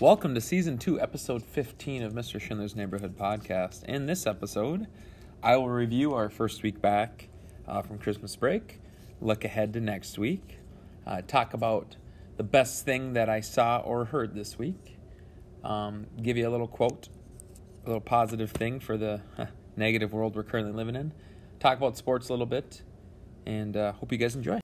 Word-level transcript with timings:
Welcome 0.00 0.34
to 0.34 0.40
season 0.40 0.76
two, 0.76 1.00
episode 1.00 1.44
15 1.44 2.02
of 2.02 2.12
Mr. 2.14 2.40
Schindler's 2.40 2.74
Neighborhood 2.74 3.16
podcast. 3.16 3.84
In 3.84 4.06
this 4.06 4.26
episode, 4.26 4.88
I 5.40 5.56
will 5.56 5.68
review 5.68 6.14
our 6.14 6.28
first 6.28 6.64
week 6.64 6.82
back 6.82 7.28
uh, 7.68 7.80
from 7.80 7.98
Christmas 7.98 8.34
break, 8.34 8.80
look 9.20 9.44
ahead 9.44 9.72
to 9.74 9.80
next 9.80 10.18
week, 10.18 10.58
uh, 11.06 11.22
talk 11.28 11.54
about 11.54 11.94
the 12.36 12.42
best 12.42 12.84
thing 12.84 13.12
that 13.12 13.28
I 13.28 13.38
saw 13.38 13.78
or 13.78 14.06
heard 14.06 14.34
this 14.34 14.58
week, 14.58 14.98
um, 15.62 16.08
give 16.20 16.36
you 16.36 16.48
a 16.48 16.50
little 16.50 16.66
quote, 16.66 17.08
a 17.84 17.86
little 17.86 18.00
positive 18.00 18.50
thing 18.50 18.80
for 18.80 18.96
the 18.96 19.20
negative 19.76 20.12
world 20.12 20.34
we're 20.34 20.42
currently 20.42 20.72
living 20.72 20.96
in, 20.96 21.12
talk 21.60 21.78
about 21.78 21.96
sports 21.96 22.30
a 22.30 22.32
little 22.32 22.46
bit, 22.46 22.82
and 23.46 23.76
uh, 23.76 23.92
hope 23.92 24.10
you 24.10 24.18
guys 24.18 24.34
enjoy. 24.34 24.58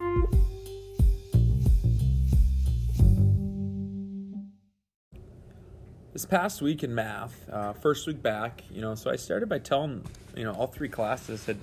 This 6.20 6.26
past 6.26 6.60
week 6.60 6.84
in 6.84 6.94
math, 6.94 7.48
uh, 7.48 7.72
first 7.72 8.06
week 8.06 8.22
back, 8.22 8.62
you 8.70 8.82
know, 8.82 8.94
so 8.94 9.10
I 9.10 9.16
started 9.16 9.48
by 9.48 9.58
telling, 9.58 10.04
you 10.36 10.44
know, 10.44 10.52
all 10.52 10.66
three 10.66 10.90
classes 10.90 11.40
said, 11.40 11.58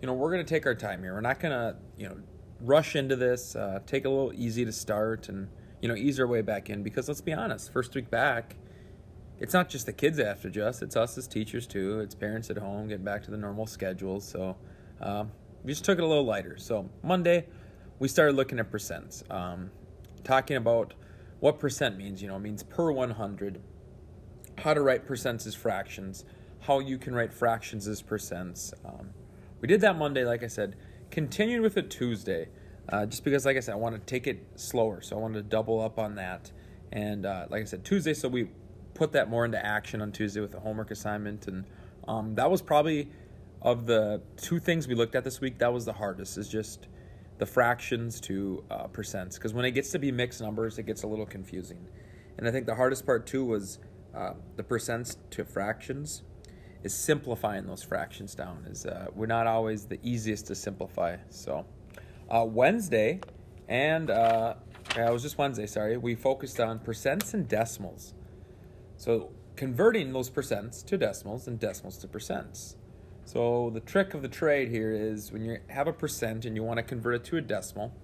you 0.00 0.06
know, 0.06 0.14
we're 0.14 0.32
going 0.32 0.42
to 0.42 0.48
take 0.48 0.64
our 0.64 0.74
time 0.74 1.02
here. 1.02 1.12
We're 1.12 1.20
not 1.20 1.38
going 1.38 1.52
to, 1.52 1.76
you 1.98 2.08
know, 2.08 2.16
rush 2.62 2.96
into 2.96 3.14
this. 3.14 3.54
Uh, 3.54 3.80
take 3.84 4.06
a 4.06 4.08
little 4.08 4.32
easy 4.32 4.64
to 4.64 4.72
start, 4.72 5.28
and 5.28 5.48
you 5.82 5.88
know, 5.88 5.94
ease 5.94 6.18
our 6.18 6.26
way 6.26 6.40
back 6.40 6.70
in. 6.70 6.82
Because 6.82 7.08
let's 7.08 7.20
be 7.20 7.34
honest, 7.34 7.70
first 7.74 7.94
week 7.94 8.10
back, 8.10 8.56
it's 9.38 9.52
not 9.52 9.68
just 9.68 9.84
the 9.84 9.92
kids 9.92 10.16
that 10.16 10.40
to 10.40 10.48
adjust. 10.48 10.80
It's 10.80 10.96
us 10.96 11.18
as 11.18 11.28
teachers 11.28 11.66
too. 11.66 12.00
It's 12.00 12.14
parents 12.14 12.48
at 12.48 12.56
home 12.56 12.88
getting 12.88 13.04
back 13.04 13.22
to 13.24 13.30
the 13.30 13.36
normal 13.36 13.66
schedules. 13.66 14.26
So 14.26 14.56
um, 15.02 15.30
we 15.62 15.72
just 15.72 15.84
took 15.84 15.98
it 15.98 16.02
a 16.02 16.06
little 16.06 16.24
lighter. 16.24 16.56
So 16.56 16.88
Monday, 17.02 17.48
we 17.98 18.08
started 18.08 18.34
looking 18.34 18.58
at 18.58 18.72
percents, 18.72 19.30
um, 19.30 19.70
talking 20.22 20.56
about 20.56 20.94
what 21.40 21.58
percent 21.58 21.98
means. 21.98 22.22
You 22.22 22.28
know, 22.28 22.36
it 22.36 22.40
means 22.40 22.62
per 22.62 22.90
100. 22.90 23.60
How 24.58 24.74
to 24.74 24.80
write 24.80 25.06
percents 25.06 25.46
as 25.46 25.54
fractions. 25.54 26.24
How 26.60 26.78
you 26.78 26.98
can 26.98 27.14
write 27.14 27.32
fractions 27.32 27.86
as 27.88 28.02
percents. 28.02 28.72
Um, 28.84 29.10
we 29.60 29.68
did 29.68 29.80
that 29.82 29.96
Monday, 29.96 30.24
like 30.24 30.42
I 30.42 30.46
said. 30.46 30.76
Continued 31.10 31.60
with 31.60 31.76
it 31.76 31.90
Tuesday, 31.90 32.48
uh, 32.88 33.06
just 33.06 33.24
because, 33.24 33.44
like 33.44 33.56
I 33.56 33.60
said, 33.60 33.72
I 33.72 33.76
want 33.76 33.94
to 33.94 34.00
take 34.00 34.26
it 34.26 34.46
slower. 34.56 35.00
So 35.02 35.16
I 35.16 35.20
wanted 35.20 35.34
to 35.34 35.42
double 35.42 35.80
up 35.80 35.98
on 35.98 36.14
that. 36.16 36.50
And 36.92 37.26
uh, 37.26 37.46
like 37.50 37.62
I 37.62 37.64
said, 37.64 37.84
Tuesday, 37.84 38.14
so 38.14 38.28
we 38.28 38.48
put 38.94 39.12
that 39.12 39.28
more 39.28 39.44
into 39.44 39.64
action 39.64 40.00
on 40.00 40.12
Tuesday 40.12 40.40
with 40.40 40.54
a 40.54 40.60
homework 40.60 40.90
assignment. 40.90 41.48
And 41.48 41.64
um, 42.06 42.34
that 42.36 42.50
was 42.50 42.62
probably 42.62 43.10
of 43.60 43.86
the 43.86 44.22
two 44.36 44.58
things 44.58 44.86
we 44.86 44.94
looked 44.94 45.14
at 45.14 45.24
this 45.24 45.40
week, 45.40 45.58
that 45.58 45.72
was 45.72 45.84
the 45.84 45.92
hardest, 45.92 46.36
is 46.38 46.48
just 46.48 46.86
the 47.38 47.46
fractions 47.46 48.20
to 48.20 48.62
uh, 48.70 48.86
percents. 48.86 49.34
Because 49.34 49.54
when 49.54 49.64
it 49.64 49.72
gets 49.72 49.90
to 49.90 49.98
be 49.98 50.12
mixed 50.12 50.40
numbers, 50.40 50.78
it 50.78 50.84
gets 50.84 51.02
a 51.02 51.06
little 51.06 51.26
confusing. 51.26 51.86
And 52.36 52.46
I 52.46 52.50
think 52.50 52.66
the 52.66 52.74
hardest 52.74 53.06
part 53.06 53.26
too 53.26 53.44
was 53.44 53.78
uh, 54.14 54.34
the 54.56 54.62
percents 54.62 55.16
to 55.30 55.44
fractions 55.44 56.22
is 56.82 56.94
simplifying 56.94 57.66
those 57.66 57.82
fractions 57.82 58.34
down. 58.34 58.66
Is 58.70 58.86
uh, 58.86 59.06
we're 59.14 59.26
not 59.26 59.46
always 59.46 59.86
the 59.86 59.98
easiest 60.02 60.46
to 60.48 60.54
simplify. 60.54 61.16
So 61.30 61.66
uh, 62.30 62.44
Wednesday 62.46 63.20
and 63.68 64.10
uh, 64.10 64.54
it 64.96 65.12
was 65.12 65.22
just 65.22 65.38
Wednesday. 65.38 65.66
Sorry, 65.66 65.96
we 65.96 66.14
focused 66.14 66.60
on 66.60 66.78
percents 66.78 67.34
and 67.34 67.48
decimals. 67.48 68.14
So 68.96 69.30
converting 69.56 70.12
those 70.12 70.30
percents 70.30 70.84
to 70.86 70.98
decimals 70.98 71.46
and 71.48 71.58
decimals 71.58 71.96
to 71.98 72.08
percents. 72.08 72.76
So 73.24 73.70
the 73.72 73.80
trick 73.80 74.12
of 74.14 74.22
the 74.22 74.28
trade 74.28 74.68
here 74.68 74.92
is 74.92 75.32
when 75.32 75.44
you 75.44 75.58
have 75.68 75.88
a 75.88 75.92
percent 75.92 76.44
and 76.44 76.54
you 76.54 76.62
want 76.62 76.76
to 76.76 76.82
convert 76.82 77.14
it 77.14 77.24
to 77.24 77.38
a 77.38 77.40
decimal, 77.40 77.94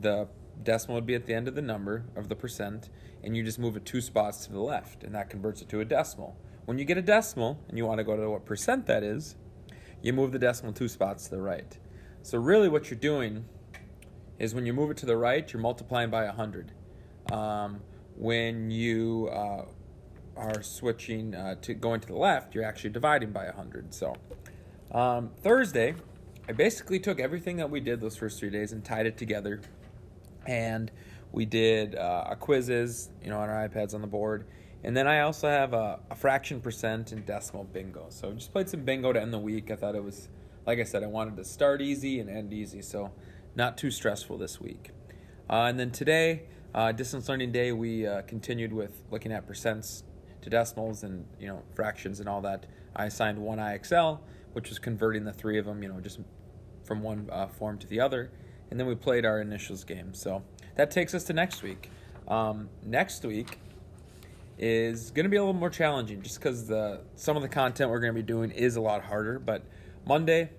the 0.00 0.28
decimal 0.62 0.96
would 0.96 1.06
be 1.06 1.14
at 1.14 1.26
the 1.26 1.34
end 1.34 1.48
of 1.48 1.54
the 1.54 1.62
number 1.62 2.04
of 2.16 2.28
the 2.28 2.36
percent, 2.36 2.88
and 3.22 3.36
you 3.36 3.42
just 3.42 3.58
move 3.58 3.76
it 3.76 3.84
two 3.84 4.00
spots 4.00 4.46
to 4.46 4.52
the 4.52 4.60
left, 4.60 5.04
and 5.04 5.14
that 5.14 5.30
converts 5.30 5.62
it 5.62 5.68
to 5.70 5.80
a 5.80 5.84
decimal. 5.84 6.36
When 6.64 6.78
you 6.78 6.84
get 6.84 6.98
a 6.98 7.02
decimal 7.02 7.58
and 7.68 7.78
you 7.78 7.86
want 7.86 7.98
to 7.98 8.04
go 8.04 8.16
to 8.16 8.30
what 8.30 8.44
percent 8.44 8.86
that 8.86 9.02
is, 9.02 9.36
you 10.02 10.12
move 10.12 10.32
the 10.32 10.38
decimal 10.38 10.72
two 10.72 10.88
spots 10.88 11.24
to 11.24 11.30
the 11.30 11.40
right. 11.40 11.78
So 12.22 12.38
really 12.38 12.68
what 12.68 12.90
you're 12.90 13.00
doing 13.00 13.46
is 14.38 14.54
when 14.54 14.66
you 14.66 14.72
move 14.72 14.90
it 14.90 14.96
to 14.98 15.06
the 15.06 15.16
right, 15.16 15.50
you're 15.52 15.62
multiplying 15.62 16.10
by 16.10 16.24
100. 16.24 16.72
Um, 17.32 17.80
when 18.16 18.70
you 18.70 19.28
uh, 19.32 19.64
are 20.36 20.62
switching 20.62 21.34
uh, 21.34 21.56
to 21.62 21.74
going 21.74 22.00
to 22.00 22.08
the 22.08 22.16
left, 22.16 22.54
you're 22.54 22.64
actually 22.64 22.90
dividing 22.90 23.32
by 23.32 23.44
100. 23.46 23.92
So 23.94 24.14
um, 24.92 25.30
Thursday, 25.42 25.94
I 26.48 26.52
basically 26.52 26.98
took 27.00 27.20
everything 27.20 27.56
that 27.56 27.70
we 27.70 27.80
did 27.80 28.00
those 28.00 28.16
first 28.16 28.38
three 28.38 28.50
days 28.50 28.72
and 28.72 28.84
tied 28.84 29.06
it 29.06 29.16
together. 29.18 29.60
And 30.48 30.90
we 31.30 31.44
did 31.44 31.94
uh, 31.94 32.34
quizzes, 32.40 33.10
you 33.22 33.30
know, 33.30 33.38
on 33.38 33.50
our 33.50 33.68
iPads 33.68 33.94
on 33.94 34.00
the 34.00 34.08
board. 34.08 34.46
And 34.82 34.96
then 34.96 35.06
I 35.06 35.20
also 35.20 35.48
have 35.48 35.74
a, 35.74 36.00
a, 36.10 36.14
fraction 36.14 36.60
percent 36.60 37.12
and 37.12 37.26
decimal 37.26 37.64
bingo. 37.64 38.06
So 38.08 38.32
just 38.32 38.52
played 38.52 38.68
some 38.68 38.84
bingo 38.84 39.12
to 39.12 39.20
end 39.20 39.32
the 39.32 39.38
week. 39.38 39.70
I 39.70 39.76
thought 39.76 39.94
it 39.94 40.02
was, 40.02 40.28
like 40.66 40.78
I 40.78 40.84
said, 40.84 41.02
I 41.02 41.06
wanted 41.06 41.36
to 41.36 41.44
start 41.44 41.82
easy 41.82 42.20
and 42.20 42.30
end 42.30 42.52
easy. 42.52 42.80
So 42.80 43.12
not 43.56 43.76
too 43.76 43.90
stressful 43.90 44.38
this 44.38 44.60
week. 44.60 44.90
Uh, 45.50 45.64
and 45.64 45.78
then 45.78 45.90
today, 45.90 46.44
uh, 46.74 46.92
distance 46.92 47.28
learning 47.28 47.52
day, 47.52 47.72
we 47.72 48.06
uh, 48.06 48.22
continued 48.22 48.72
with 48.72 49.02
looking 49.10 49.32
at 49.32 49.48
percents 49.48 50.04
to 50.42 50.50
decimals 50.50 51.02
and 51.02 51.26
you 51.40 51.48
know 51.48 51.62
fractions 51.74 52.20
and 52.20 52.28
all 52.28 52.40
that. 52.42 52.66
I 52.94 53.06
assigned 53.06 53.38
one 53.38 53.58
IXL, 53.58 54.20
which 54.52 54.68
was 54.68 54.78
converting 54.78 55.24
the 55.24 55.32
three 55.32 55.58
of 55.58 55.66
them, 55.66 55.82
you 55.82 55.88
know, 55.88 56.00
just 56.00 56.20
from 56.84 57.02
one 57.02 57.28
uh, 57.32 57.48
form 57.48 57.78
to 57.78 57.86
the 57.86 58.00
other. 58.00 58.30
And 58.70 58.78
then 58.78 58.86
we 58.86 58.94
played 58.94 59.24
our 59.24 59.40
initials 59.40 59.84
game. 59.84 60.14
So 60.14 60.42
that 60.76 60.90
takes 60.90 61.14
us 61.14 61.24
to 61.24 61.32
next 61.32 61.62
week. 61.62 61.90
Um, 62.26 62.68
next 62.84 63.24
week 63.24 63.58
is 64.58 65.10
going 65.12 65.24
to 65.24 65.30
be 65.30 65.36
a 65.36 65.40
little 65.40 65.54
more 65.54 65.70
challenging 65.70 66.20
just 66.20 66.38
because 66.38 66.66
the 66.66 67.00
some 67.14 67.36
of 67.36 67.42
the 67.42 67.48
content 67.48 67.90
we're 67.90 68.00
going 68.00 68.12
to 68.12 68.20
be 68.20 68.26
doing 68.26 68.50
is 68.50 68.76
a 68.76 68.80
lot 68.80 69.02
harder. 69.04 69.38
But 69.38 69.62
Monday, 70.06 70.50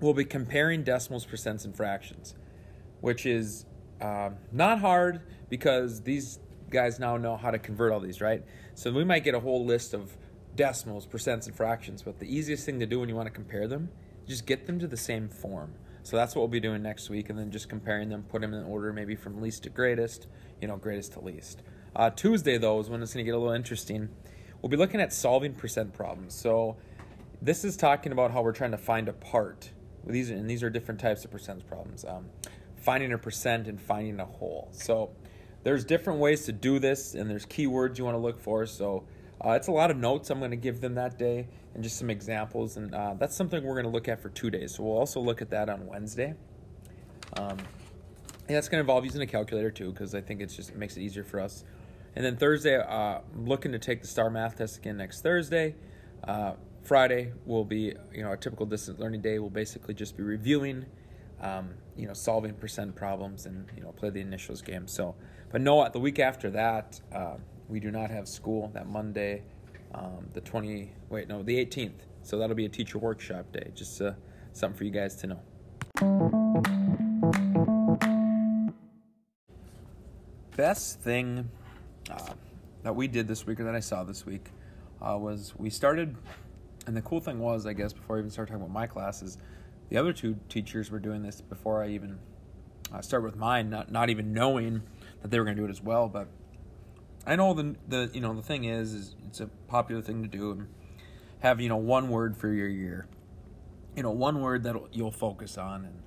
we'll 0.00 0.14
be 0.14 0.24
comparing 0.24 0.84
decimals, 0.84 1.26
percents, 1.26 1.64
and 1.64 1.76
fractions, 1.76 2.34
which 3.00 3.26
is 3.26 3.66
uh, 4.00 4.30
not 4.52 4.80
hard 4.80 5.22
because 5.48 6.02
these 6.02 6.38
guys 6.70 6.98
now 6.98 7.16
know 7.16 7.36
how 7.36 7.50
to 7.50 7.58
convert 7.58 7.92
all 7.92 8.00
these, 8.00 8.20
right? 8.20 8.44
So 8.74 8.92
we 8.92 9.04
might 9.04 9.24
get 9.24 9.34
a 9.34 9.40
whole 9.40 9.64
list 9.64 9.94
of 9.94 10.16
decimals, 10.54 11.06
percents, 11.06 11.46
and 11.46 11.54
fractions, 11.54 12.02
but 12.02 12.18
the 12.18 12.34
easiest 12.34 12.66
thing 12.66 12.80
to 12.80 12.86
do 12.86 13.00
when 13.00 13.08
you 13.08 13.14
want 13.14 13.26
to 13.26 13.32
compare 13.32 13.68
them, 13.68 13.90
just 14.26 14.46
get 14.46 14.66
them 14.66 14.78
to 14.78 14.86
the 14.86 14.96
same 14.96 15.28
form. 15.28 15.74
So 16.06 16.16
that's 16.16 16.36
what 16.36 16.42
we'll 16.42 16.48
be 16.48 16.60
doing 16.60 16.84
next 16.84 17.10
week, 17.10 17.30
and 17.30 17.36
then 17.36 17.50
just 17.50 17.68
comparing 17.68 18.08
them, 18.10 18.22
put 18.28 18.40
them 18.40 18.54
in 18.54 18.62
order, 18.62 18.92
maybe 18.92 19.16
from 19.16 19.42
least 19.42 19.64
to 19.64 19.70
greatest, 19.70 20.28
you 20.60 20.68
know, 20.68 20.76
greatest 20.76 21.14
to 21.14 21.20
least. 21.20 21.62
Uh, 21.96 22.10
Tuesday, 22.10 22.58
though, 22.58 22.78
is 22.78 22.88
when 22.88 23.02
it's 23.02 23.12
going 23.12 23.24
to 23.24 23.28
get 23.28 23.34
a 23.34 23.38
little 23.38 23.52
interesting. 23.52 24.08
We'll 24.62 24.70
be 24.70 24.76
looking 24.76 25.00
at 25.00 25.12
solving 25.12 25.52
percent 25.52 25.92
problems. 25.92 26.32
So 26.32 26.76
this 27.42 27.64
is 27.64 27.76
talking 27.76 28.12
about 28.12 28.30
how 28.30 28.40
we're 28.42 28.52
trying 28.52 28.70
to 28.70 28.78
find 28.78 29.08
a 29.08 29.14
part. 29.14 29.72
These 30.06 30.30
and 30.30 30.48
these 30.48 30.62
are 30.62 30.70
different 30.70 31.00
types 31.00 31.24
of 31.24 31.32
percent 31.32 31.66
problems. 31.66 32.04
Um, 32.04 32.26
finding 32.76 33.12
a 33.12 33.18
percent 33.18 33.66
and 33.66 33.80
finding 33.80 34.20
a 34.20 34.26
whole. 34.26 34.68
So 34.70 35.10
there's 35.64 35.84
different 35.84 36.20
ways 36.20 36.44
to 36.44 36.52
do 36.52 36.78
this, 36.78 37.14
and 37.14 37.28
there's 37.28 37.46
keywords 37.46 37.98
you 37.98 38.04
want 38.04 38.14
to 38.14 38.20
look 38.20 38.38
for. 38.38 38.64
So 38.64 39.02
uh, 39.44 39.50
it's 39.50 39.68
a 39.68 39.72
lot 39.72 39.90
of 39.90 39.96
notes 39.96 40.30
I'm 40.30 40.38
going 40.38 40.50
to 40.50 40.56
give 40.56 40.80
them 40.80 40.94
that 40.94 41.18
day 41.18 41.48
and 41.74 41.82
just 41.82 41.98
some 41.98 42.10
examples. 42.10 42.76
And 42.76 42.94
uh, 42.94 43.14
that's 43.18 43.36
something 43.36 43.62
we're 43.62 43.74
going 43.74 43.84
to 43.84 43.90
look 43.90 44.08
at 44.08 44.20
for 44.20 44.30
two 44.30 44.50
days. 44.50 44.74
So 44.74 44.84
we'll 44.84 44.98
also 44.98 45.20
look 45.20 45.42
at 45.42 45.50
that 45.50 45.68
on 45.68 45.86
Wednesday. 45.86 46.34
Um, 47.36 47.58
and 48.48 48.56
that's 48.56 48.68
going 48.68 48.78
to 48.78 48.80
involve 48.80 49.04
using 49.04 49.20
a 49.22 49.26
calculator 49.26 49.70
too, 49.70 49.92
because 49.92 50.14
I 50.14 50.20
think 50.20 50.40
it's 50.40 50.54
just 50.54 50.70
it 50.70 50.76
makes 50.76 50.96
it 50.96 51.02
easier 51.02 51.24
for 51.24 51.40
us. 51.40 51.64
And 52.14 52.24
then 52.24 52.36
Thursday, 52.36 52.76
uh, 52.76 53.18
I'm 53.34 53.46
looking 53.46 53.72
to 53.72 53.78
take 53.78 54.00
the 54.00 54.06
STAR 54.06 54.30
math 54.30 54.56
test 54.56 54.78
again 54.78 54.96
next 54.96 55.20
Thursday. 55.20 55.74
Uh, 56.24 56.54
Friday 56.82 57.32
will 57.44 57.64
be, 57.64 57.94
you 58.14 58.22
know, 58.22 58.32
a 58.32 58.36
typical 58.36 58.64
distance 58.64 58.98
learning 58.98 59.20
day. 59.20 59.38
We'll 59.38 59.50
basically 59.50 59.92
just 59.92 60.16
be 60.16 60.22
reviewing, 60.22 60.86
um, 61.42 61.74
you 61.96 62.06
know, 62.06 62.14
solving 62.14 62.54
percent 62.54 62.94
problems 62.94 63.44
and, 63.44 63.66
you 63.76 63.82
know, 63.82 63.92
play 63.92 64.08
the 64.08 64.20
initials 64.20 64.62
game. 64.62 64.86
So, 64.86 65.14
but 65.50 65.60
no, 65.60 65.86
the 65.88 65.98
week 65.98 66.18
after 66.18 66.48
that, 66.50 67.00
uh, 67.12 67.34
we 67.68 67.80
do 67.80 67.90
not 67.90 68.10
have 68.10 68.28
school 68.28 68.70
that 68.74 68.86
Monday, 68.88 69.42
um, 69.94 70.28
the 70.34 70.40
20, 70.40 70.92
wait, 71.08 71.28
no, 71.28 71.42
the 71.42 71.64
18th. 71.64 72.00
So 72.22 72.38
that'll 72.38 72.56
be 72.56 72.66
a 72.66 72.68
teacher 72.68 72.98
workshop 72.98 73.52
day. 73.52 73.70
Just 73.74 74.00
uh, 74.00 74.12
something 74.52 74.76
for 74.76 74.84
you 74.84 74.90
guys 74.90 75.16
to 75.16 75.26
know. 75.28 75.40
Best 80.56 81.00
thing 81.00 81.50
uh, 82.10 82.32
that 82.82 82.94
we 82.94 83.08
did 83.08 83.28
this 83.28 83.46
week 83.46 83.60
or 83.60 83.64
that 83.64 83.74
I 83.74 83.80
saw 83.80 84.04
this 84.04 84.24
week 84.24 84.50
uh, 85.00 85.16
was 85.18 85.52
we 85.58 85.70
started, 85.70 86.16
and 86.86 86.96
the 86.96 87.02
cool 87.02 87.20
thing 87.20 87.38
was, 87.38 87.66
I 87.66 87.74
guess, 87.74 87.92
before 87.92 88.16
I 88.16 88.20
even 88.20 88.30
started 88.30 88.52
talking 88.52 88.64
about 88.64 88.72
my 88.72 88.86
classes, 88.86 89.38
the 89.88 89.98
other 89.98 90.12
two 90.12 90.36
teachers 90.48 90.90
were 90.90 90.98
doing 90.98 91.22
this 91.22 91.40
before 91.40 91.82
I 91.82 91.90
even 91.90 92.18
uh, 92.92 93.00
started 93.02 93.24
with 93.24 93.36
mine, 93.36 93.70
not, 93.70 93.92
not 93.92 94.08
even 94.10 94.32
knowing 94.32 94.82
that 95.22 95.30
they 95.30 95.38
were 95.38 95.44
going 95.44 95.56
to 95.56 95.62
do 95.62 95.66
it 95.66 95.70
as 95.70 95.82
well. 95.82 96.08
But 96.08 96.28
I 97.26 97.34
know 97.36 97.54
the 97.54 97.74
the 97.88 98.10
you 98.14 98.20
know 98.20 98.34
the 98.34 98.42
thing 98.42 98.64
is, 98.64 98.92
is 98.94 99.14
it's 99.26 99.40
a 99.40 99.48
popular 99.66 100.00
thing 100.00 100.22
to 100.22 100.28
do 100.28 100.52
and 100.52 100.68
have 101.40 101.60
you 101.60 101.68
know 101.68 101.76
one 101.76 102.08
word 102.08 102.36
for 102.36 102.48
your 102.48 102.68
year, 102.68 103.06
you 103.96 104.02
know 104.02 104.12
one 104.12 104.40
word 104.40 104.62
that 104.62 104.76
you'll 104.92 105.10
focus 105.10 105.58
on 105.58 105.84
and 105.84 106.02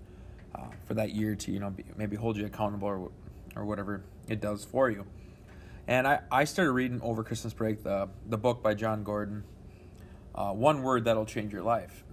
uh, 0.55 0.73
for 0.85 0.93
that 0.93 1.13
year 1.13 1.35
to 1.35 1.51
you 1.51 1.59
know 1.59 1.69
be, 1.69 1.83
maybe 1.97 2.15
hold 2.15 2.37
you 2.37 2.45
accountable 2.45 2.87
or 2.87 3.11
or 3.55 3.65
whatever 3.65 4.03
it 4.27 4.39
does 4.39 4.63
for 4.63 4.89
you. 4.89 5.05
And 5.87 6.07
I, 6.07 6.19
I 6.31 6.43
started 6.43 6.71
reading 6.71 7.01
over 7.01 7.23
Christmas 7.23 7.53
break 7.53 7.83
the 7.83 8.07
the 8.27 8.37
book 8.37 8.63
by 8.63 8.73
Jon 8.73 9.03
Gordon, 9.03 9.43
uh, 10.35 10.51
One 10.53 10.83
Word 10.83 11.03
That'll 11.03 11.25
Change 11.25 11.51
Your 11.51 11.63
Life. 11.63 12.03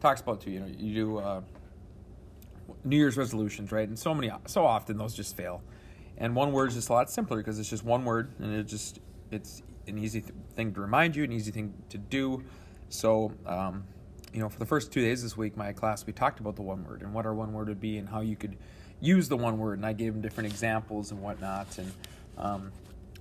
Talks 0.00 0.20
about 0.20 0.40
too, 0.40 0.50
you 0.50 0.60
know, 0.60 0.66
you 0.66 0.94
do 0.94 1.18
uh, 1.18 1.40
New 2.84 2.96
Year's 2.96 3.16
resolutions, 3.16 3.70
right? 3.70 3.86
And 3.86 3.98
so 3.98 4.14
many, 4.14 4.32
so 4.46 4.64
often 4.64 4.96
those 4.98 5.14
just 5.14 5.36
fail. 5.36 5.62
And 6.20 6.36
one 6.36 6.52
word 6.52 6.68
is 6.68 6.74
just 6.74 6.90
a 6.90 6.92
lot 6.92 7.10
simpler 7.10 7.38
because 7.38 7.58
it's 7.58 7.70
just 7.70 7.82
one 7.82 8.04
word, 8.04 8.30
and 8.38 8.54
it 8.54 8.64
just 8.64 9.00
it's 9.30 9.62
an 9.86 9.98
easy 9.98 10.20
th- 10.20 10.34
thing 10.54 10.72
to 10.74 10.80
remind 10.80 11.16
you, 11.16 11.24
an 11.24 11.32
easy 11.32 11.50
thing 11.50 11.72
to 11.88 11.98
do. 11.98 12.44
So, 12.90 13.32
um, 13.46 13.84
you 14.32 14.40
know, 14.40 14.48
for 14.48 14.58
the 14.58 14.66
first 14.66 14.92
two 14.92 15.00
days 15.00 15.22
this 15.22 15.36
week, 15.36 15.56
my 15.56 15.72
class 15.72 16.06
we 16.06 16.12
talked 16.12 16.38
about 16.38 16.56
the 16.56 16.62
one 16.62 16.84
word 16.84 17.00
and 17.00 17.14
what 17.14 17.24
our 17.24 17.34
one 17.34 17.52
word 17.52 17.68
would 17.68 17.80
be 17.80 17.96
and 17.96 18.08
how 18.08 18.20
you 18.20 18.36
could 18.36 18.56
use 19.00 19.28
the 19.28 19.36
one 19.36 19.58
word, 19.58 19.78
and 19.78 19.86
I 19.86 19.94
gave 19.94 20.12
them 20.12 20.20
different 20.20 20.50
examples 20.50 21.10
and 21.10 21.22
whatnot. 21.22 21.78
And 21.78 21.92
um, 22.36 22.72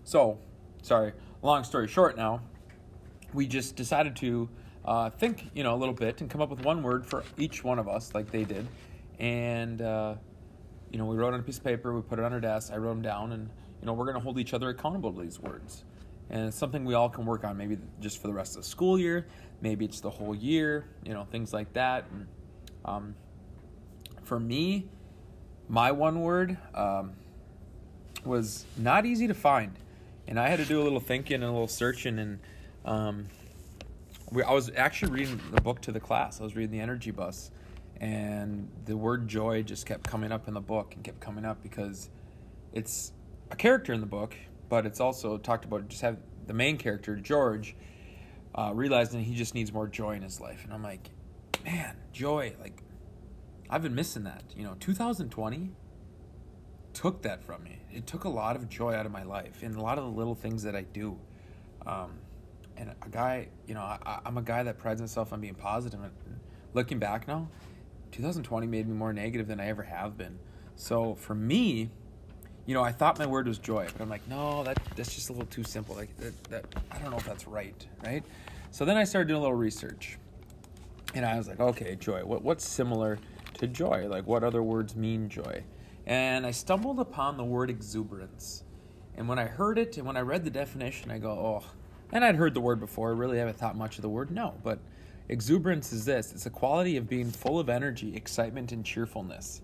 so, 0.03 0.37
sorry, 0.81 1.13
long 1.41 1.63
story 1.63 1.87
short. 1.87 2.17
Now, 2.17 2.41
we 3.33 3.47
just 3.47 3.77
decided 3.77 4.17
to 4.17 4.49
uh, 4.83 5.09
think, 5.09 5.49
you 5.53 5.63
know, 5.63 5.73
a 5.73 5.77
little 5.77 5.93
bit 5.93 6.19
and 6.19 6.29
come 6.29 6.41
up 6.41 6.49
with 6.49 6.65
one 6.65 6.83
word 6.83 7.05
for 7.05 7.23
each 7.37 7.63
one 7.63 7.79
of 7.79 7.87
us, 7.87 8.13
like 8.13 8.29
they 8.29 8.43
did, 8.43 8.67
and 9.19 9.81
uh, 9.81 10.15
you 10.91 10.97
know, 10.97 11.05
we 11.05 11.15
wrote 11.15 11.33
on 11.33 11.39
a 11.39 11.43
piece 11.43 11.57
of 11.57 11.63
paper, 11.63 11.93
we 11.93 12.01
put 12.01 12.19
it 12.19 12.25
on 12.25 12.33
our 12.33 12.39
desk, 12.39 12.71
I 12.73 12.77
wrote 12.77 12.89
them 12.89 13.01
down, 13.01 13.31
and 13.31 13.49
you 13.79 13.85
know, 13.85 13.93
we're 13.93 14.05
going 14.05 14.17
to 14.17 14.21
hold 14.21 14.39
each 14.39 14.53
other 14.53 14.69
accountable 14.69 15.13
to 15.13 15.21
these 15.21 15.39
words. 15.39 15.83
And 16.29 16.47
it's 16.47 16.57
something 16.57 16.85
we 16.85 16.93
all 16.93 17.09
can 17.09 17.25
work 17.25 17.43
on, 17.43 17.57
maybe 17.57 17.77
just 17.99 18.21
for 18.21 18.27
the 18.27 18.33
rest 18.33 18.55
of 18.55 18.63
the 18.63 18.69
school 18.69 18.99
year, 18.99 19.25
maybe 19.61 19.85
it's 19.85 19.99
the 19.99 20.09
whole 20.09 20.35
year, 20.35 20.85
you 21.03 21.13
know, 21.13 21.25
things 21.25 21.53
like 21.53 21.73
that. 21.73 22.05
And, 22.11 22.27
um, 22.85 23.15
for 24.23 24.39
me, 24.39 24.87
my 25.67 25.91
one 25.91 26.21
word 26.21 26.57
um, 26.75 27.13
was 28.23 28.65
not 28.77 29.05
easy 29.05 29.27
to 29.27 29.33
find, 29.33 29.73
and 30.27 30.39
I 30.39 30.49
had 30.49 30.59
to 30.59 30.65
do 30.65 30.81
a 30.81 30.83
little 30.83 30.99
thinking 30.99 31.35
and 31.35 31.45
a 31.45 31.51
little 31.51 31.67
searching. 31.67 32.19
And 32.19 32.39
um, 32.85 33.27
we, 34.31 34.43
I 34.43 34.51
was 34.51 34.71
actually 34.75 35.11
reading 35.13 35.41
the 35.51 35.61
book 35.61 35.81
to 35.81 35.91
the 35.91 35.99
class. 35.99 36.39
I 36.39 36.43
was 36.43 36.55
reading 36.55 36.71
the 36.71 36.79
Energy 36.79 37.09
Bus, 37.11 37.49
and 37.99 38.69
the 38.85 38.95
word 38.95 39.27
joy 39.27 39.63
just 39.63 39.85
kept 39.85 40.07
coming 40.09 40.31
up 40.31 40.47
in 40.47 40.53
the 40.53 40.61
book 40.61 40.93
and 40.95 41.03
kept 41.03 41.19
coming 41.19 41.45
up 41.45 41.61
because 41.61 42.09
it's 42.73 43.11
a 43.51 43.55
character 43.55 43.93
in 43.93 43.99
the 43.99 44.07
book, 44.07 44.35
but 44.69 44.85
it's 44.85 44.99
also 44.99 45.37
talked 45.37 45.65
about 45.65 45.87
just 45.89 46.01
have 46.01 46.17
the 46.47 46.53
main 46.53 46.77
character 46.77 47.15
George 47.15 47.75
uh, 48.55 48.71
realizing 48.73 49.23
he 49.23 49.35
just 49.35 49.53
needs 49.53 49.71
more 49.71 49.87
joy 49.87 50.15
in 50.15 50.21
his 50.21 50.39
life, 50.39 50.63
and 50.63 50.73
I'm 50.73 50.83
like, 50.83 51.09
man, 51.63 51.97
joy, 52.11 52.53
like 52.59 52.81
I've 53.69 53.83
been 53.83 53.95
missing 53.95 54.23
that. 54.23 54.43
You 54.55 54.63
know, 54.63 54.75
2020 54.79 55.71
took 56.93 57.21
that 57.21 57.43
from 57.43 57.63
me. 57.63 57.79
It 57.93 58.07
took 58.07 58.23
a 58.23 58.29
lot 58.29 58.55
of 58.55 58.67
joy 58.67 58.93
out 58.93 59.05
of 59.05 59.11
my 59.11 59.23
life 59.23 59.61
and 59.61 59.75
a 59.75 59.81
lot 59.81 59.97
of 59.97 60.05
the 60.05 60.09
little 60.09 60.35
things 60.35 60.63
that 60.63 60.75
I 60.75 60.81
do. 60.81 61.17
Um, 61.85 62.19
and 62.75 62.95
a 63.01 63.09
guy, 63.09 63.49
you 63.67 63.73
know, 63.75 63.81
I, 63.81 64.19
I'm 64.25 64.37
a 64.37 64.41
guy 64.41 64.63
that 64.63 64.79
prides 64.79 64.99
himself 64.99 65.31
on 65.31 65.41
being 65.41 65.53
positive. 65.53 65.99
And 66.01 66.11
looking 66.73 66.97
back 66.97 67.27
now, 67.27 67.47
2020 68.19 68.67
made 68.67 68.87
me 68.87 68.93
more 68.93 69.13
negative 69.13 69.47
than 69.47 69.61
I 69.61 69.67
ever 69.67 69.83
have 69.83 70.17
been. 70.17 70.37
So 70.75 71.15
for 71.15 71.33
me, 71.33 71.89
you 72.65 72.73
know, 72.73 72.83
I 72.83 72.91
thought 72.91 73.17
my 73.17 73.25
word 73.25 73.47
was 73.47 73.57
joy, 73.57 73.87
but 73.91 74.01
I'm 74.01 74.09
like, 74.09 74.27
no, 74.27 74.63
that 74.65 74.77
that's 74.95 75.15
just 75.15 75.29
a 75.29 75.33
little 75.33 75.47
too 75.47 75.63
simple. 75.63 75.95
Like 75.95 76.15
that, 76.17 76.43
that 76.45 76.65
I 76.91 76.97
don't 76.99 77.11
know 77.11 77.17
if 77.17 77.25
that's 77.25 77.47
right, 77.47 77.87
right? 78.03 78.23
So 78.71 78.83
then 78.83 78.97
I 78.97 79.05
started 79.05 79.29
doing 79.29 79.39
a 79.39 79.41
little 79.41 79.57
research, 79.57 80.17
and 81.15 81.25
I 81.25 81.37
was 81.37 81.47
like, 81.47 81.59
okay, 81.59 81.95
joy. 81.95 82.25
What 82.25 82.43
what's 82.43 82.67
similar 82.67 83.17
to 83.55 83.67
joy? 83.67 84.07
Like 84.09 84.27
what 84.27 84.43
other 84.43 84.61
words 84.61 84.95
mean 84.95 85.29
joy? 85.29 85.63
And 86.05 86.45
I 86.45 86.51
stumbled 86.51 86.99
upon 86.99 87.37
the 87.37 87.45
word 87.45 87.69
exuberance. 87.69 88.63
And 89.15 89.27
when 89.27 89.39
I 89.39 89.45
heard 89.45 89.77
it 89.77 89.97
and 89.97 90.05
when 90.05 90.17
I 90.17 90.21
read 90.21 90.43
the 90.43 90.49
definition, 90.49 91.11
I 91.11 91.17
go, 91.19 91.31
oh. 91.31 91.63
And 92.11 92.25
I'd 92.25 92.35
heard 92.35 92.53
the 92.53 92.61
word 92.61 92.79
before. 92.79 93.09
I 93.09 93.13
really 93.13 93.37
haven't 93.37 93.57
thought 93.57 93.75
much 93.77 93.97
of 93.97 94.01
the 94.01 94.09
word. 94.09 94.31
No, 94.31 94.55
but 94.63 94.79
exuberance 95.27 95.93
is 95.93 96.05
this 96.05 96.31
it's 96.33 96.45
a 96.45 96.49
quality 96.49 96.97
of 96.97 97.07
being 97.07 97.29
full 97.29 97.59
of 97.59 97.69
energy, 97.69 98.15
excitement, 98.15 98.71
and 98.71 98.83
cheerfulness. 98.83 99.61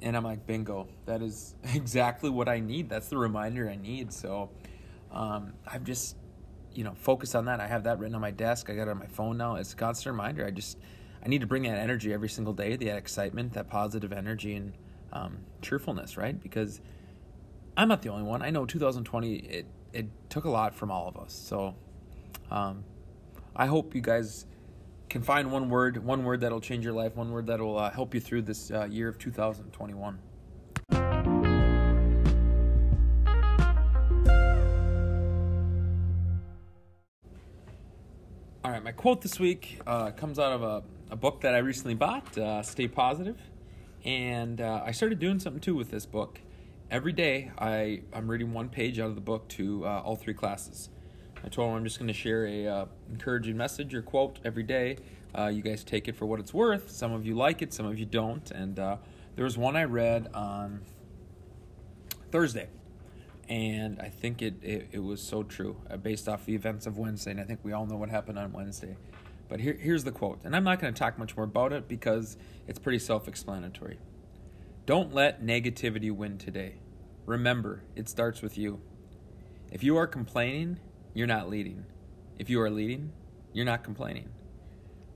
And 0.00 0.16
I'm 0.16 0.24
like, 0.24 0.46
bingo, 0.46 0.88
that 1.06 1.22
is 1.22 1.54
exactly 1.74 2.30
what 2.30 2.48
I 2.48 2.60
need. 2.60 2.88
That's 2.88 3.08
the 3.08 3.18
reminder 3.18 3.68
I 3.68 3.76
need. 3.76 4.12
So 4.12 4.50
um, 5.10 5.52
I've 5.66 5.84
just, 5.84 6.16
you 6.74 6.84
know, 6.84 6.94
focused 6.94 7.36
on 7.36 7.44
that. 7.46 7.60
I 7.60 7.66
have 7.66 7.84
that 7.84 7.98
written 7.98 8.14
on 8.14 8.20
my 8.20 8.30
desk. 8.30 8.70
I 8.70 8.74
got 8.74 8.82
it 8.82 8.88
on 8.88 8.98
my 8.98 9.06
phone 9.06 9.36
now. 9.36 9.56
It's 9.56 9.72
a 9.72 9.76
constant 9.76 10.12
reminder. 10.12 10.44
I 10.46 10.50
just, 10.50 10.78
I 11.24 11.28
need 11.28 11.40
to 11.40 11.46
bring 11.46 11.62
that 11.64 11.78
energy 11.78 12.12
every 12.12 12.28
single 12.28 12.52
day, 12.52 12.76
that 12.76 12.96
excitement, 12.96 13.52
that 13.52 13.68
positive 13.68 14.12
energy, 14.12 14.54
and 14.54 14.72
um, 15.12 15.38
cheerfulness, 15.60 16.16
right? 16.16 16.40
Because 16.40 16.80
I'm 17.76 17.88
not 17.88 18.02
the 18.02 18.10
only 18.10 18.24
one. 18.24 18.42
I 18.42 18.50
know 18.50 18.66
2020 18.66 19.34
it 19.34 19.66
it 19.92 20.06
took 20.28 20.44
a 20.44 20.50
lot 20.50 20.74
from 20.74 20.90
all 20.90 21.08
of 21.08 21.16
us. 21.16 21.32
So 21.32 21.74
um, 22.50 22.84
I 23.54 23.66
hope 23.66 23.94
you 23.94 24.00
guys 24.00 24.46
can 25.08 25.22
find 25.22 25.52
one 25.52 25.68
word, 25.68 26.02
one 26.04 26.24
word 26.24 26.40
that'll 26.40 26.60
change 26.60 26.84
your 26.84 26.94
life, 26.94 27.16
one 27.16 27.30
word 27.30 27.46
that'll 27.46 27.78
uh, 27.78 27.90
help 27.90 28.14
you 28.14 28.20
through 28.20 28.42
this 28.42 28.70
uh, 28.70 28.86
year 28.86 29.08
of 29.08 29.18
2021. 29.18 30.18
All 38.64 38.70
right, 38.70 38.82
my 38.82 38.92
quote 38.92 39.20
this 39.20 39.38
week 39.40 39.80
uh, 39.86 40.12
comes 40.12 40.38
out 40.38 40.52
of 40.52 40.62
a, 40.62 40.82
a, 41.10 41.16
book 41.16 41.40
that 41.40 41.54
I 41.54 41.58
recently 41.58 41.94
bought, 41.94 42.38
uh, 42.38 42.62
Stay 42.62 42.86
Positive. 42.86 43.36
And 44.04 44.60
uh, 44.60 44.82
I 44.84 44.92
started 44.92 45.18
doing 45.18 45.40
something 45.40 45.60
too 45.60 45.74
with 45.74 45.90
this 45.90 46.06
book. 46.06 46.40
Every 46.92 47.14
day, 47.14 47.50
I, 47.58 48.02
I'm 48.12 48.30
reading 48.30 48.52
one 48.52 48.68
page 48.68 49.00
out 49.00 49.08
of 49.08 49.14
the 49.14 49.22
book 49.22 49.48
to 49.48 49.86
uh, 49.86 50.02
all 50.04 50.14
three 50.14 50.34
classes. 50.34 50.90
I 51.42 51.48
told 51.48 51.70
them 51.70 51.78
I'm 51.78 51.84
just 51.84 51.98
going 51.98 52.08
to 52.08 52.12
share 52.12 52.44
a 52.46 52.66
uh, 52.66 52.86
encouraging 53.10 53.56
message 53.56 53.94
or 53.94 54.02
quote 54.02 54.40
every 54.44 54.62
day. 54.62 54.98
Uh, 55.34 55.46
you 55.46 55.62
guys 55.62 55.84
take 55.84 56.06
it 56.06 56.14
for 56.14 56.26
what 56.26 56.38
it's 56.38 56.52
worth. 56.52 56.90
Some 56.90 57.12
of 57.12 57.24
you 57.24 57.34
like 57.34 57.62
it, 57.62 57.72
some 57.72 57.86
of 57.86 57.98
you 57.98 58.04
don't. 58.04 58.50
And 58.50 58.78
uh, 58.78 58.98
there 59.36 59.44
was 59.46 59.56
one 59.56 59.74
I 59.74 59.84
read 59.84 60.28
on 60.34 60.82
Thursday, 62.30 62.68
and 63.48 63.98
I 63.98 64.10
think 64.10 64.42
it, 64.42 64.62
it, 64.62 64.88
it 64.92 65.02
was 65.02 65.22
so 65.22 65.42
true 65.42 65.78
uh, 65.88 65.96
based 65.96 66.28
off 66.28 66.44
the 66.44 66.54
events 66.54 66.84
of 66.86 66.98
Wednesday. 66.98 67.30
And 67.30 67.40
I 67.40 67.44
think 67.44 67.60
we 67.62 67.72
all 67.72 67.86
know 67.86 67.96
what 67.96 68.10
happened 68.10 68.38
on 68.38 68.52
Wednesday. 68.52 68.98
But 69.48 69.60
here, 69.60 69.78
here's 69.80 70.04
the 70.04 70.12
quote, 70.12 70.40
and 70.44 70.54
I'm 70.54 70.64
not 70.64 70.78
going 70.78 70.92
to 70.92 70.98
talk 70.98 71.18
much 71.18 71.38
more 71.38 71.44
about 71.44 71.72
it 71.72 71.88
because 71.88 72.36
it's 72.68 72.78
pretty 72.78 72.98
self 72.98 73.28
explanatory. 73.28 73.98
Don't 74.84 75.14
let 75.14 75.42
negativity 75.42 76.14
win 76.14 76.36
today. 76.36 76.74
Remember, 77.26 77.82
it 77.94 78.08
starts 78.08 78.42
with 78.42 78.58
you. 78.58 78.80
If 79.70 79.84
you 79.84 79.96
are 79.96 80.06
complaining, 80.06 80.80
you're 81.14 81.26
not 81.26 81.48
leading. 81.48 81.84
If 82.38 82.50
you 82.50 82.60
are 82.60 82.70
leading, 82.70 83.12
you're 83.52 83.64
not 83.64 83.84
complaining. 83.84 84.28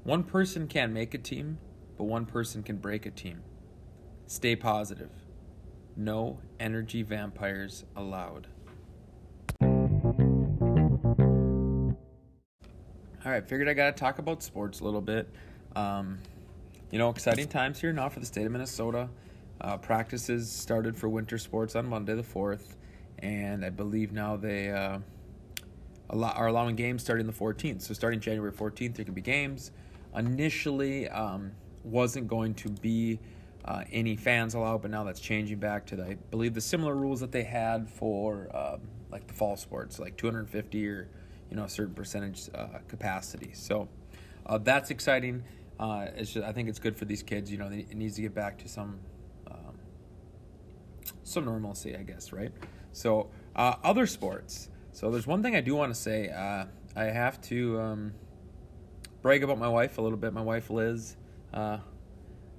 One 0.05 0.23
person 0.23 0.69
can 0.69 0.93
make 0.93 1.15
a 1.15 1.19
team, 1.19 1.59
but 1.99 2.05
one 2.05 2.27
person 2.27 2.63
can 2.63 2.77
break 2.77 3.07
a 3.07 3.11
team. 3.11 3.43
Stay 4.27 4.55
positive. 4.55 5.11
No 5.97 6.39
energy 6.61 7.03
vampires 7.03 7.85
allowed. 7.97 8.47
All 13.27 13.33
right, 13.33 13.49
figured 13.49 13.69
I 13.69 13.75
got 13.75 13.87
to 13.87 14.01
talk 14.01 14.21
about 14.21 14.45
sports 14.45 14.79
a 14.79 14.85
little 14.85 15.01
bit. 15.01 15.29
Um, 15.75 16.19
you 16.93 16.99
know, 17.01 17.11
exciting 17.11 17.49
times 17.49 17.81
here 17.81 17.93
now 17.93 18.09
for 18.09 18.21
the 18.21 18.27
state 18.27 18.47
of 18.47 18.53
Minnesota. 18.53 19.09
Uh, 19.61 19.77
practices 19.77 20.51
started 20.51 20.97
for 20.97 21.09
winter 21.09 21.39
sports 21.39 21.75
on 21.77 21.87
Monday 21.87 22.15
the 22.15 22.23
4th, 22.23 22.77
and 23.21 23.65
I 23.65 23.71
believe 23.71 24.13
now 24.13 24.37
they 24.37 24.71
uh, 24.71 24.99
are 26.11 26.47
allowing 26.47 26.77
games 26.77 27.03
starting 27.03 27.27
the 27.27 27.33
14th. 27.33 27.83
So, 27.83 27.95
starting 27.95 28.21
January 28.21 28.53
14th, 28.53 28.95
there 28.97 29.05
can 29.05 29.15
be 29.15 29.23
games. 29.23 29.73
Initially, 30.15 31.09
um, 31.09 31.53
wasn't 31.85 32.29
going 32.29 32.55
to 32.55 32.69
be 32.69 33.19
uh, 33.65 33.85
any 33.91 34.17
fans 34.17 34.55
allowed, 34.55 34.83
but 34.83 34.91
now 34.91 35.05
that's 35.05 35.21
changing 35.21 35.59
back 35.59 35.87
to, 35.87 35.97
the, 35.97 36.05
I 36.05 36.15
believe, 36.31 36.55
the 36.55 36.61
similar 36.61 36.95
rules 36.95 37.21
that 37.21 37.33
they 37.33 37.43
had 37.43 37.89
for 37.89 38.49
um, 38.55 38.81
like 39.11 39.27
the 39.27 39.35
fall 39.35 39.57
sports, 39.57 39.99
like 39.99 40.17
250 40.17 40.89
or 40.89 41.09
you 41.51 41.57
know 41.57 41.65
a 41.65 41.69
certain 41.69 41.95
percentage 41.95 42.49
uh, 42.55 42.79
capacity. 42.89 43.51
So 43.55 43.89
uh, 44.47 44.59
that's 44.59 44.91
exciting. 44.91 45.43
Uh, 45.79 46.07
just, 46.19 46.39
I 46.39 46.53
think 46.53 46.69
it's 46.69 46.79
good 46.79 46.97
for 46.97 47.05
these 47.05 47.23
kids. 47.23 47.51
You 47.51 47.59
know, 47.59 47.67
it 47.67 47.95
needs 47.95 48.17
to 48.17 48.23
get 48.23 48.35
back 48.35 48.59
to 48.59 48.69
some 48.69 48.99
some 51.23 51.45
normalcy, 51.45 51.97
I 51.97 52.03
guess, 52.03 52.33
right? 52.33 52.53
So 52.93 53.31
uh, 53.55 53.75
other 53.83 54.07
sports. 54.07 54.69
So 54.93 55.11
there's 55.11 55.27
one 55.27 55.43
thing 55.43 55.55
I 55.57 55.61
do 55.61 55.75
want 55.75 55.95
to 55.95 56.01
say. 56.01 56.31
Uh, 56.31 56.67
I 56.95 57.05
have 57.05 57.41
to 57.43 57.81
um, 57.81 58.15
brag 59.23 59.43
about 59.43 59.59
my 59.59 59.69
wife 59.69 59.99
a 59.99 60.03
little 60.03 60.19
bit. 60.19 60.33
My 60.33 60.43
wife 60.43 60.71
Liz. 60.71 61.17
Uh, 61.53 61.79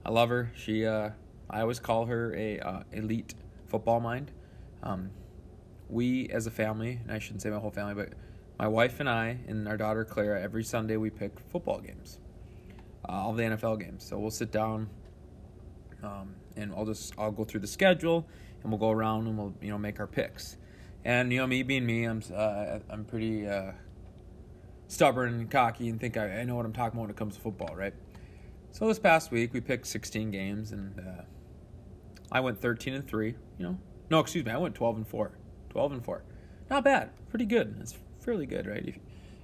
I 0.06 0.12
love 0.12 0.30
her. 0.30 0.52
She. 0.56 0.86
I 0.86 1.14
always 1.50 1.80
call 1.80 2.06
her 2.06 2.36
a 2.36 2.84
elite 2.92 3.34
football 3.68 4.00
mind. 4.00 4.32
Um, 4.84 5.12
we 5.90 6.28
as 6.30 6.48
a 6.48 6.52
family, 6.52 7.00
and 7.04 7.12
I 7.12 7.20
shouldn't 7.20 7.42
say 7.42 7.50
my 7.50 7.60
whole 7.60 7.72
family, 7.72 7.94
but 7.94 8.14
my 8.60 8.68
wife 8.68 9.00
and 9.00 9.10
I 9.10 9.40
and 9.48 9.68
our 9.68 9.78
daughter 9.78 10.04
Clara, 10.04 10.42
every 10.42 10.64
Sunday 10.64 10.98
we 10.98 11.10
pick 11.10 11.40
football 11.40 11.80
games, 11.80 12.20
uh, 13.08 13.12
all 13.12 13.34
the 13.34 13.44
NFL 13.44 13.80
games. 13.80 14.04
So 14.04 14.18
we'll 14.18 14.32
sit 14.32 14.52
down, 14.52 14.90
um, 16.04 16.36
and 16.56 16.74
I'll 16.74 16.86
just 16.86 17.14
I'll 17.18 17.32
go 17.32 17.44
through 17.44 17.62
the 17.62 17.68
schedule, 17.68 18.28
and 18.64 18.72
we'll 18.72 18.80
go 18.80 18.92
around 18.92 19.28
and 19.28 19.38
we'll 19.38 19.54
you 19.62 19.70
know 19.70 19.78
make 19.78 20.00
our 20.00 20.08
picks. 20.08 20.58
And 21.06 21.32
you 21.32 21.40
know, 21.40 21.48
me 21.48 21.64
being 21.64 21.86
me, 21.86 22.04
I'm 22.04 22.22
uh, 22.34 22.80
I'm 22.90 23.06
pretty 23.06 23.48
uh, 23.48 23.72
stubborn 24.88 25.34
and 25.34 25.52
cocky 25.52 25.90
and 25.90 26.00
think 26.00 26.18
I, 26.18 26.40
I 26.40 26.44
know 26.44 26.56
what 26.56 26.66
I'm 26.66 26.74
talking 26.74 26.98
about 26.98 27.02
when 27.02 27.10
it 27.10 27.16
comes 27.16 27.36
to 27.36 27.42
football, 27.42 27.76
right? 27.76 27.94
So 28.72 28.88
this 28.88 29.00
past 29.00 29.32
week 29.32 29.54
we 29.54 29.62
picked 29.62 29.88
16 29.88 30.32
games 30.32 30.72
and 30.72 31.00
uh, 31.00 31.24
I 32.32 32.40
went 32.40 32.62
13 32.62 32.94
and 32.94 33.08
three. 33.08 33.36
You 33.58 33.66
know, 33.66 33.80
no, 34.10 34.20
excuse 34.20 34.46
me, 34.46 34.52
I 34.52 34.58
went 34.58 34.76
12 34.76 34.98
and 34.98 35.08
four. 35.08 35.32
12 35.70 35.92
and 35.92 36.04
four, 36.04 36.24
not 36.70 36.84
bad, 36.84 37.12
pretty 37.30 37.46
good. 37.46 37.78
It's 37.80 37.96
fairly 38.20 38.46
good, 38.46 38.66
right? 38.66 38.84
If 38.88 38.98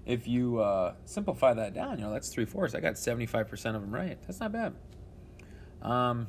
if 0.05 0.27
you 0.27 0.59
uh, 0.59 0.95
simplify 1.05 1.53
that 1.53 1.73
down, 1.73 1.99
you 1.99 2.05
know 2.05 2.11
that's 2.11 2.29
three 2.29 2.45
fourths. 2.45 2.75
I 2.75 2.79
got 2.79 2.95
75% 2.95 3.51
of 3.51 3.81
them 3.81 3.93
right. 3.93 4.17
That's 4.27 4.39
not 4.39 4.51
bad. 4.51 4.73
Um, 5.81 6.27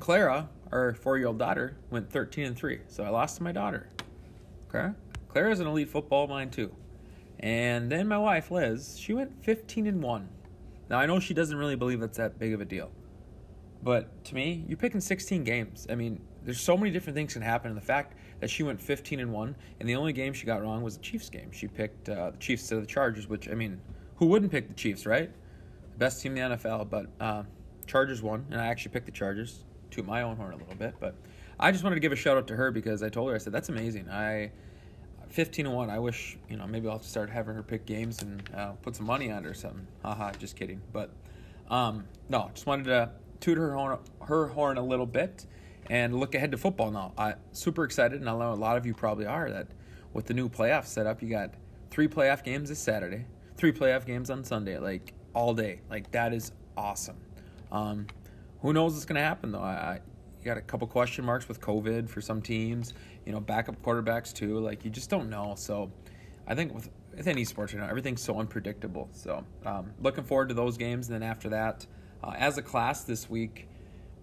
Clara, 0.00 0.48
our 0.72 0.94
four-year-old 0.94 1.38
daughter, 1.38 1.76
went 1.90 2.10
13 2.10 2.46
and 2.46 2.56
three, 2.56 2.80
so 2.88 3.04
I 3.04 3.10
lost 3.10 3.36
to 3.36 3.42
my 3.42 3.52
daughter. 3.52 3.88
Okay, 4.68 4.92
Clara's 5.28 5.60
an 5.60 5.66
elite 5.66 5.88
football 5.88 6.26
mind 6.26 6.52
too. 6.52 6.74
And 7.38 7.92
then 7.92 8.08
my 8.08 8.18
wife 8.18 8.50
Liz, 8.50 8.98
she 8.98 9.12
went 9.12 9.44
15 9.44 9.86
and 9.86 10.02
1. 10.02 10.28
Now 10.88 10.98
I 10.98 11.06
know 11.06 11.20
she 11.20 11.34
doesn't 11.34 11.56
really 11.56 11.76
believe 11.76 12.00
that's 12.00 12.16
that 12.16 12.38
big 12.38 12.54
of 12.54 12.60
a 12.60 12.64
deal. 12.64 12.90
But 13.82 14.24
to 14.24 14.34
me, 14.34 14.64
you're 14.68 14.76
picking 14.76 15.00
16 15.00 15.44
games. 15.44 15.86
I 15.88 15.94
mean, 15.94 16.20
there's 16.44 16.60
so 16.60 16.76
many 16.76 16.90
different 16.90 17.16
things 17.16 17.32
can 17.32 17.42
happen. 17.42 17.70
And 17.70 17.76
the 17.76 17.84
fact 17.84 18.14
that 18.40 18.50
she 18.50 18.62
went 18.62 18.80
15 18.80 19.20
and 19.20 19.32
1, 19.32 19.56
and 19.80 19.88
the 19.88 19.96
only 19.96 20.12
game 20.12 20.32
she 20.32 20.46
got 20.46 20.62
wrong 20.62 20.82
was 20.82 20.96
the 20.96 21.02
Chiefs 21.02 21.30
game. 21.30 21.50
She 21.50 21.66
picked 21.66 22.08
uh, 22.08 22.30
the 22.30 22.36
Chiefs 22.38 22.62
instead 22.62 22.76
of 22.76 22.82
the 22.82 22.92
Chargers, 22.92 23.28
which, 23.28 23.48
I 23.48 23.54
mean, 23.54 23.80
who 24.16 24.26
wouldn't 24.26 24.50
pick 24.50 24.68
the 24.68 24.74
Chiefs, 24.74 25.06
right? 25.06 25.30
The 25.92 25.98
best 25.98 26.22
team 26.22 26.36
in 26.36 26.50
the 26.50 26.56
NFL. 26.56 26.90
But 26.90 27.06
uh, 27.20 27.44
Chargers 27.86 28.22
won, 28.22 28.46
and 28.50 28.60
I 28.60 28.66
actually 28.66 28.92
picked 28.92 29.06
the 29.06 29.12
Chargers 29.12 29.64
to 29.92 30.02
my 30.02 30.22
own 30.22 30.36
horn 30.36 30.52
a 30.52 30.56
little 30.56 30.74
bit. 30.74 30.94
But 31.00 31.14
I 31.58 31.72
just 31.72 31.84
wanted 31.84 31.96
to 31.96 32.00
give 32.00 32.12
a 32.12 32.16
shout 32.16 32.36
out 32.36 32.46
to 32.48 32.56
her 32.56 32.70
because 32.70 33.02
I 33.02 33.08
told 33.08 33.28
her, 33.30 33.34
I 33.34 33.38
said, 33.38 33.52
that's 33.52 33.68
amazing. 33.68 34.08
I 34.08 34.50
15 35.30 35.66
and 35.66 35.74
1. 35.74 35.90
I 35.90 35.98
wish, 35.98 36.36
you 36.48 36.56
know, 36.56 36.66
maybe 36.66 36.88
I'll 36.88 37.00
start 37.00 37.30
having 37.30 37.54
her 37.54 37.62
pick 37.62 37.86
games 37.86 38.22
and 38.22 38.42
uh, 38.54 38.72
put 38.82 38.96
some 38.96 39.06
money 39.06 39.30
on 39.30 39.44
her 39.44 39.50
or 39.50 39.54
something. 39.54 39.86
Haha, 40.02 40.32
just 40.32 40.56
kidding. 40.56 40.80
But 40.92 41.10
um, 41.70 42.04
no, 42.28 42.50
just 42.52 42.66
wanted 42.66 42.84
to 42.86 43.10
toot 43.40 43.56
her 43.56 43.74
horn, 43.74 43.98
her 44.22 44.48
horn 44.48 44.76
a 44.76 44.82
little 44.82 45.06
bit 45.06 45.46
and 45.88 46.18
look 46.18 46.34
ahead 46.34 46.52
to 46.52 46.58
football 46.58 46.90
now. 46.90 47.12
I'm 47.18 47.34
super 47.52 47.84
excited, 47.84 48.20
and 48.20 48.28
I 48.28 48.32
know 48.32 48.52
a 48.52 48.54
lot 48.54 48.76
of 48.76 48.86
you 48.86 48.94
probably 48.94 49.26
are, 49.26 49.50
that 49.50 49.68
with 50.12 50.26
the 50.26 50.34
new 50.34 50.48
playoff 50.48 50.86
setup, 50.86 51.22
you 51.22 51.28
got 51.28 51.54
three 51.90 52.08
playoff 52.08 52.44
games 52.44 52.68
this 52.68 52.78
Saturday, 52.78 53.26
three 53.56 53.72
playoff 53.72 54.06
games 54.06 54.30
on 54.30 54.44
Sunday, 54.44 54.78
like 54.78 55.12
all 55.34 55.54
day. 55.54 55.80
Like, 55.90 56.10
that 56.12 56.32
is 56.32 56.52
awesome. 56.76 57.16
Um, 57.72 58.06
who 58.62 58.72
knows 58.72 58.92
what's 58.92 59.04
going 59.04 59.20
to 59.20 59.26
happen, 59.26 59.52
though? 59.52 59.60
I, 59.60 60.00
you 60.40 60.46
got 60.46 60.56
a 60.56 60.62
couple 60.62 60.86
question 60.86 61.24
marks 61.24 61.48
with 61.48 61.60
COVID 61.60 62.08
for 62.08 62.20
some 62.20 62.40
teams, 62.40 62.94
you 63.26 63.32
know, 63.32 63.40
backup 63.40 63.80
quarterbacks 63.82 64.32
too. 64.32 64.58
Like 64.58 64.84
you 64.84 64.90
just 64.90 65.10
don't 65.10 65.28
know. 65.28 65.54
So 65.56 65.90
I 66.46 66.54
think 66.54 66.74
with, 66.74 66.88
with 67.14 67.26
any 67.26 67.44
sports 67.44 67.74
right 67.74 67.82
now, 67.82 67.88
everything's 67.88 68.22
so 68.22 68.38
unpredictable. 68.38 69.08
So 69.12 69.44
um, 69.66 69.92
looking 70.00 70.24
forward 70.24 70.48
to 70.48 70.54
those 70.54 70.78
games. 70.78 71.08
And 71.08 71.14
then 71.14 71.28
after 71.28 71.50
that, 71.50 71.86
uh, 72.24 72.32
as 72.36 72.56
a 72.56 72.62
class 72.62 73.04
this 73.04 73.28
week, 73.28 73.68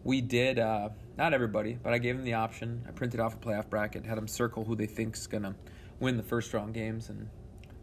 we 0.04 0.22
did 0.22 0.58
uh, 0.58 0.90
not 1.18 1.34
everybody, 1.34 1.78
but 1.82 1.94
I 1.94 2.00
gave 2.00 2.16
them 2.16 2.26
the 2.26 2.34
option. 2.34 2.84
I 2.88 2.92
printed 2.92 3.20
off 3.20 3.36
a 3.36 3.38
playoff 3.38 3.70
bracket, 3.70 4.06
had 4.06 4.18
them 4.18 4.28
circle 4.28 4.64
who 4.64 4.76
they 4.76 4.86
think's 4.86 5.28
gonna 5.28 5.56
win 6.00 6.18
the 6.18 6.24
first 6.24 6.54
round 6.54 6.74
games, 6.74 7.10
and 7.10 7.30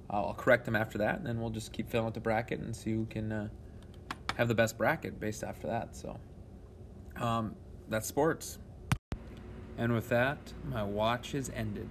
I'll 0.09 0.35
correct 0.35 0.65
them 0.65 0.75
after 0.75 0.99
that. 0.99 1.19
And 1.19 1.27
then 1.27 1.41
we'll 1.41 1.51
just 1.51 1.73
keep 1.73 1.91
filling 1.91 2.07
out 2.07 2.15
the 2.15 2.21
bracket 2.21 2.61
and 2.61 2.75
see 2.75 2.93
who 2.93 3.07
can 3.07 3.31
uh, 3.31 3.49
have 4.37 4.49
the 4.49 4.55
best 4.55 4.79
bracket 4.79 5.21
based 5.21 5.45
after 5.45 5.69
that. 5.69 5.95
So. 5.95 6.19
Um, 7.17 7.55
that's 7.89 8.07
sports. 8.07 8.59
And 9.77 9.93
with 9.93 10.09
that, 10.09 10.53
my 10.71 10.83
watch 10.83 11.35
is 11.35 11.51
ended. 11.55 11.89